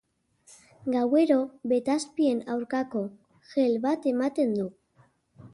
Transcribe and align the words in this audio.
Gauero 0.95 1.37
betazpien 1.75 2.41
aurkako 2.55 3.05
gel 3.53 3.79
bat 3.87 4.09
ematen 4.17 4.61
du. 4.63 4.71